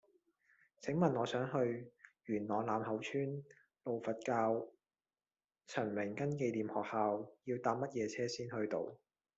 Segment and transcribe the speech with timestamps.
[0.79, 1.91] 請問我想去
[2.25, 3.43] 元朗欖口村
[3.83, 4.67] 路佛教
[5.67, 8.95] 陳榮根紀念學校要搭乜嘢車先去到